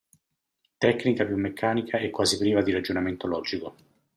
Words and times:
Tecnica 0.79 1.27
più 1.27 1.37
meccanica 1.37 1.99
e 1.99 2.09
quasi 2.09 2.39
priva 2.39 2.63
di 2.63 2.71
ragionamento 2.71 3.27
logico. 3.27 3.75